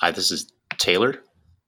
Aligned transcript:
Hi, 0.00 0.12
this 0.12 0.30
is 0.30 0.52
Taylor. 0.76 1.16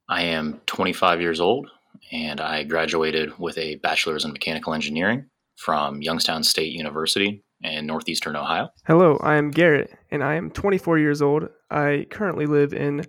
I 0.07 0.21
am 0.21 0.61
25 0.65 1.19
years 1.19 1.41
old 1.41 1.69
and 2.13 2.39
I 2.39 2.63
graduated 2.63 3.37
with 3.37 3.57
a 3.57 3.75
bachelor's 3.75 4.23
in 4.23 4.31
mechanical 4.31 4.73
engineering 4.73 5.25
from 5.57 6.01
Youngstown 6.01 6.41
State 6.45 6.71
University 6.71 7.43
in 7.61 7.85
northeastern 7.85 8.37
Ohio. 8.37 8.69
Hello, 8.87 9.17
I 9.21 9.35
am 9.35 9.51
Garrett 9.51 9.91
and 10.11 10.23
I 10.23 10.35
am 10.35 10.49
24 10.49 10.97
years 10.97 11.21
old. 11.21 11.49
I 11.69 12.07
currently 12.09 12.45
live 12.45 12.71
in 12.71 13.05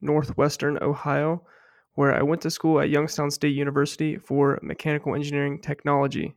northwestern 0.00 0.82
Ohio, 0.82 1.44
where 1.94 2.12
I 2.12 2.22
went 2.22 2.42
to 2.42 2.50
school 2.50 2.80
at 2.80 2.90
Youngstown 2.90 3.30
State 3.30 3.54
University 3.54 4.16
for 4.16 4.58
mechanical 4.62 5.14
engineering 5.14 5.60
technology. 5.60 6.34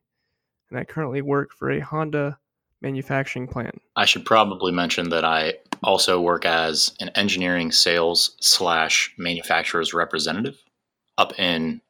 And 0.69 0.79
I 0.79 0.83
currently 0.83 1.23
work 1.23 1.49
for 1.57 1.71
a 1.71 1.79
Honda 1.79 2.37
manufacturing 2.81 3.47
plant. 3.47 3.81
I 3.95 4.05
should 4.05 4.25
probably 4.25 4.71
mention 4.71 5.09
that 5.09 5.25
I 5.25 5.55
also 5.83 6.19
work 6.19 6.45
as 6.45 6.91
an 6.99 7.09
engineering 7.15 7.71
sales 7.71 8.35
slash 8.39 9.13
manufacturer's 9.17 9.93
representative 9.93 10.57
up 11.17 11.37
in 11.39 11.81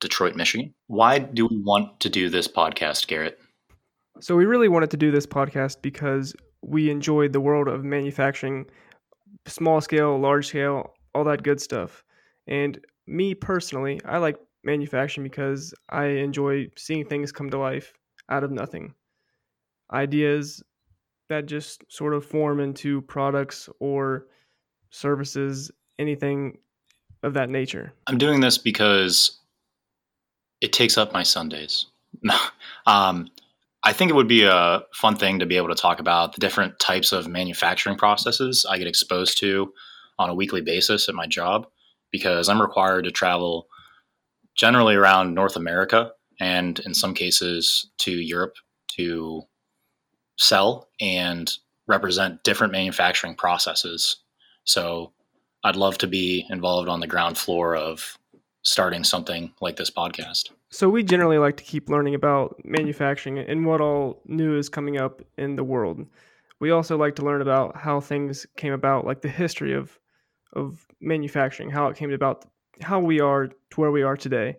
Detroit, 0.00 0.34
Michigan. 0.34 0.74
Why 0.88 1.20
do 1.20 1.46
we 1.46 1.58
want 1.58 2.00
to 2.00 2.08
do 2.08 2.28
this 2.28 2.48
podcast, 2.48 3.06
Garrett? 3.06 3.38
So, 4.20 4.36
we 4.36 4.44
really 4.44 4.68
wanted 4.68 4.90
to 4.90 4.96
do 4.96 5.10
this 5.10 5.26
podcast 5.26 5.82
because 5.82 6.34
we 6.62 6.90
enjoyed 6.90 7.32
the 7.32 7.40
world 7.40 7.68
of 7.68 7.84
manufacturing, 7.84 8.66
small 9.46 9.80
scale, 9.80 10.18
large 10.18 10.48
scale, 10.48 10.94
all 11.14 11.24
that 11.24 11.42
good 11.42 11.60
stuff. 11.60 12.04
And 12.46 12.78
me 13.06 13.34
personally, 13.34 14.00
I 14.04 14.18
like 14.18 14.36
manufacturing 14.64 15.24
because 15.24 15.74
I 15.90 16.06
enjoy 16.06 16.68
seeing 16.76 17.04
things 17.06 17.32
come 17.32 17.50
to 17.50 17.58
life 17.58 17.92
out 18.28 18.44
of 18.44 18.50
nothing. 18.50 18.94
Ideas 19.90 20.62
that 21.28 21.46
just 21.46 21.84
sort 21.88 22.14
of 22.14 22.24
form 22.24 22.60
into 22.60 23.00
products 23.02 23.68
or 23.80 24.26
services, 24.90 25.70
anything 25.98 26.58
of 27.22 27.34
that 27.34 27.48
nature. 27.48 27.92
I'm 28.06 28.18
doing 28.18 28.40
this 28.40 28.58
because 28.58 29.38
it 30.60 30.72
takes 30.72 30.98
up 30.98 31.12
my 31.12 31.22
Sundays. 31.22 31.86
um, 32.86 33.28
I 33.84 33.92
think 33.92 34.10
it 34.10 34.14
would 34.14 34.28
be 34.28 34.44
a 34.44 34.82
fun 34.94 35.16
thing 35.16 35.38
to 35.40 35.46
be 35.46 35.56
able 35.56 35.68
to 35.68 35.74
talk 35.74 35.98
about 35.98 36.34
the 36.34 36.40
different 36.40 36.78
types 36.78 37.12
of 37.12 37.26
manufacturing 37.26 37.96
processes 37.96 38.64
I 38.68 38.78
get 38.78 38.86
exposed 38.86 39.38
to 39.38 39.72
on 40.18 40.30
a 40.30 40.34
weekly 40.34 40.60
basis 40.60 41.08
at 41.08 41.14
my 41.14 41.26
job 41.26 41.66
because 42.10 42.48
I'm 42.48 42.60
required 42.60 43.04
to 43.04 43.10
travel 43.10 43.66
generally 44.54 44.94
around 44.94 45.34
North 45.34 45.56
America 45.56 46.12
and 46.38 46.78
in 46.80 46.94
some 46.94 47.14
cases 47.14 47.90
to 47.98 48.12
Europe 48.12 48.54
to 48.96 49.42
sell 50.36 50.88
and 51.00 51.52
represent 51.86 52.42
different 52.42 52.72
manufacturing 52.72 53.34
processes. 53.34 54.16
So 54.64 55.12
I'd 55.64 55.76
love 55.76 55.98
to 55.98 56.06
be 56.06 56.46
involved 56.50 56.88
on 56.88 57.00
the 57.00 57.06
ground 57.06 57.38
floor 57.38 57.76
of 57.76 58.18
starting 58.62 59.04
something 59.04 59.52
like 59.60 59.76
this 59.76 59.90
podcast. 59.90 60.50
So 60.70 60.88
we 60.88 61.02
generally 61.02 61.38
like 61.38 61.56
to 61.58 61.64
keep 61.64 61.88
learning 61.88 62.14
about 62.14 62.60
manufacturing 62.64 63.38
and 63.38 63.66
what 63.66 63.80
all 63.80 64.22
new 64.26 64.56
is 64.56 64.68
coming 64.68 64.98
up 64.98 65.22
in 65.36 65.56
the 65.56 65.64
world. 65.64 66.06
We 66.60 66.70
also 66.70 66.96
like 66.96 67.16
to 67.16 67.22
learn 67.22 67.42
about 67.42 67.76
how 67.76 68.00
things 68.00 68.46
came 68.56 68.72
about, 68.72 69.04
like 69.04 69.20
the 69.20 69.28
history 69.28 69.74
of 69.74 69.98
of 70.54 70.86
manufacturing, 71.00 71.70
how 71.70 71.88
it 71.88 71.96
came 71.96 72.12
about, 72.12 72.44
how 72.82 73.00
we 73.00 73.20
are 73.20 73.48
to 73.48 73.80
where 73.80 73.90
we 73.90 74.02
are 74.02 74.16
today. 74.16 74.56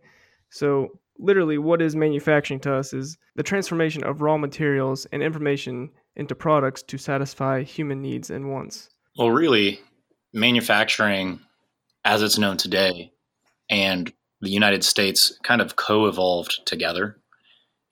So 0.49 0.99
literally 1.23 1.57
what 1.57 1.81
is 1.81 1.95
manufacturing 1.95 2.59
to 2.59 2.73
us 2.73 2.93
is 2.93 3.17
the 3.35 3.43
transformation 3.43 4.03
of 4.03 4.21
raw 4.21 4.37
materials 4.37 5.07
and 5.11 5.23
information 5.23 5.89
into 6.15 6.35
products 6.35 6.83
to 6.83 6.97
satisfy 6.97 7.63
human 7.63 8.01
needs 8.01 8.29
and 8.29 8.51
wants. 8.51 8.89
Well, 9.17 9.31
really, 9.31 9.79
manufacturing 10.33 11.39
as 12.03 12.21
it's 12.21 12.37
known 12.37 12.57
today 12.57 13.11
and 13.69 14.11
the 14.41 14.49
United 14.49 14.83
States 14.83 15.39
kind 15.43 15.61
of 15.61 15.77
co 15.77 16.07
evolved 16.07 16.59
together. 16.65 17.17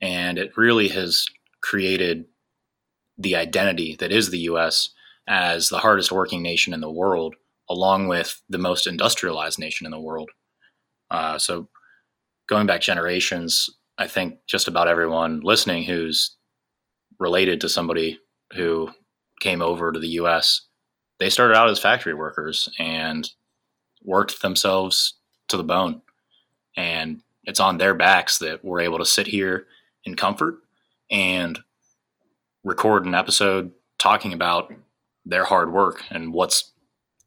And 0.00 0.38
it 0.38 0.56
really 0.56 0.88
has 0.88 1.26
created 1.62 2.26
the 3.16 3.36
identity 3.36 3.96
that 4.00 4.12
is 4.12 4.30
the 4.30 4.40
US 4.40 4.90
as 5.26 5.68
the 5.68 5.78
hardest 5.78 6.12
working 6.12 6.42
nation 6.42 6.74
in 6.74 6.80
the 6.80 6.90
world, 6.90 7.34
along 7.70 8.08
with 8.08 8.42
the 8.48 8.58
most 8.58 8.86
industrialized 8.86 9.58
nation 9.58 9.86
in 9.86 9.92
the 9.92 10.00
world. 10.00 10.30
Uh, 11.10 11.38
so 11.38 11.68
going 12.48 12.66
back 12.66 12.80
generations, 12.80 13.70
I 13.98 14.06
think 14.06 14.38
just 14.46 14.68
about 14.68 14.88
everyone 14.88 15.40
listening 15.40 15.84
who's 15.84 16.36
related 17.18 17.60
to 17.60 17.68
somebody 17.68 18.18
who 18.54 18.90
came 19.40 19.62
over 19.62 19.92
to 19.92 20.00
the 20.00 20.08
US, 20.08 20.62
they 21.18 21.30
started 21.30 21.56
out 21.56 21.70
as 21.70 21.78
factory 21.78 22.14
workers 22.14 22.68
and 22.78 23.30
worked 24.04 24.42
themselves 24.42 25.14
to 25.48 25.56
the 25.56 25.64
bone. 25.64 26.02
And 26.76 27.20
it's 27.44 27.60
on 27.60 27.78
their 27.78 27.94
backs 27.94 28.38
that 28.38 28.64
we're 28.64 28.80
able 28.80 28.98
to 28.98 29.06
sit 29.06 29.26
here 29.26 29.66
in 30.04 30.16
comfort 30.16 30.58
and 31.10 31.58
record 32.64 33.04
an 33.04 33.14
episode 33.14 33.72
talking 33.98 34.32
about 34.32 34.72
their 35.24 35.44
hard 35.44 35.72
work 35.72 36.02
and 36.10 36.32
what's 36.32 36.72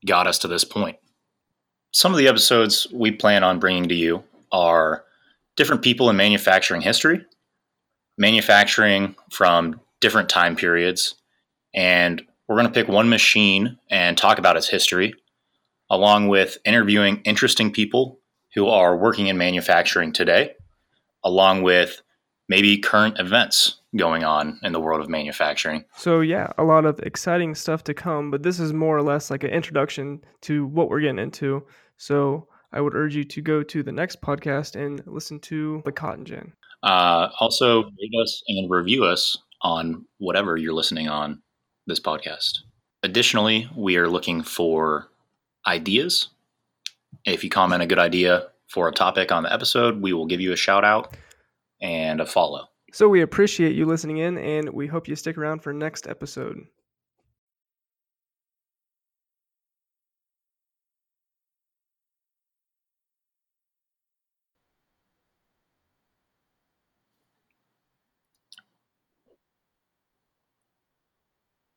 got 0.05 0.27
us 0.27 0.39
to 0.39 0.47
this 0.47 0.63
point. 0.63 0.97
Some 1.91 2.11
of 2.11 2.17
the 2.17 2.27
episodes 2.27 2.87
we 2.91 3.11
plan 3.11 3.43
on 3.43 3.59
bringing 3.59 3.87
to 3.87 3.95
you 3.95 4.23
are 4.51 5.03
different 5.55 5.81
people 5.81 6.09
in 6.09 6.15
manufacturing 6.15 6.81
history, 6.81 7.25
manufacturing 8.17 9.15
from 9.31 9.79
different 10.01 10.29
time 10.29 10.55
periods, 10.55 11.15
and 11.73 12.21
we're 12.47 12.55
going 12.55 12.67
to 12.67 12.73
pick 12.73 12.87
one 12.87 13.09
machine 13.09 13.77
and 13.89 14.17
talk 14.17 14.37
about 14.37 14.57
its 14.57 14.67
history, 14.67 15.13
along 15.89 16.27
with 16.27 16.57
interviewing 16.65 17.21
interesting 17.25 17.71
people 17.71 18.19
who 18.53 18.67
are 18.67 18.97
working 18.97 19.27
in 19.27 19.37
manufacturing 19.37 20.13
today, 20.13 20.53
along 21.23 21.63
with 21.63 22.01
maybe 22.47 22.77
current 22.77 23.19
events 23.19 23.81
going 23.95 24.23
on 24.23 24.59
in 24.63 24.71
the 24.71 24.79
world 24.79 25.01
of 25.01 25.09
manufacturing. 25.09 25.83
So, 25.95 26.21
yeah, 26.21 26.51
a 26.57 26.63
lot 26.63 26.85
of 26.85 26.99
exciting 26.99 27.55
stuff 27.55 27.83
to 27.85 27.93
come, 27.93 28.29
but 28.29 28.43
this 28.43 28.59
is 28.59 28.73
more 28.73 28.95
or 28.95 29.01
less 29.01 29.31
like 29.31 29.43
an 29.43 29.49
introduction 29.49 30.21
to 30.41 30.65
what 30.67 30.89
we're 30.89 31.01
getting 31.01 31.19
into. 31.19 31.65
So, 31.97 32.47
I 32.75 32.81
would 32.81 32.93
urge 32.93 33.15
you 33.15 33.23
to 33.23 33.41
go 33.41 33.63
to 33.63 33.83
the 33.83 33.91
next 33.93 34.21
podcast 34.21 34.75
and 34.75 35.01
listen 35.07 35.39
to 35.39 35.81
the 35.85 35.93
Cotton 35.93 36.25
Gin. 36.25 36.51
Uh, 36.83 37.29
also, 37.39 37.83
rate 37.83 38.21
us 38.21 38.43
and 38.49 38.69
review 38.69 39.05
us 39.05 39.37
on 39.61 40.05
whatever 40.17 40.57
you're 40.57 40.73
listening 40.73 41.07
on 41.07 41.41
this 41.87 42.01
podcast. 42.01 42.59
Additionally, 43.01 43.69
we 43.75 43.95
are 43.95 44.09
looking 44.09 44.43
for 44.43 45.07
ideas. 45.65 46.27
If 47.23 47.45
you 47.45 47.49
comment 47.49 47.81
a 47.81 47.87
good 47.87 47.97
idea 47.97 48.47
for 48.67 48.89
a 48.89 48.91
topic 48.91 49.31
on 49.31 49.43
the 49.43 49.53
episode, 49.53 50.01
we 50.01 50.11
will 50.11 50.25
give 50.25 50.41
you 50.41 50.51
a 50.51 50.57
shout 50.57 50.83
out 50.83 51.15
and 51.81 52.19
a 52.19 52.25
follow. 52.25 52.67
So 52.91 53.07
we 53.07 53.21
appreciate 53.21 53.75
you 53.75 53.85
listening 53.85 54.17
in 54.17 54.37
and 54.37 54.69
we 54.69 54.87
hope 54.87 55.07
you 55.07 55.15
stick 55.15 55.37
around 55.37 55.63
for 55.63 55.71
next 55.71 56.07
episode. 56.07 56.65